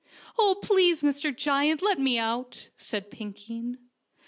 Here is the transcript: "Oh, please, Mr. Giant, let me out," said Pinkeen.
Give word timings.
"Oh, 0.35 0.57
please, 0.63 1.03
Mr. 1.03 1.31
Giant, 1.31 1.83
let 1.83 1.99
me 1.99 2.17
out," 2.17 2.69
said 2.75 3.11
Pinkeen. 3.11 3.77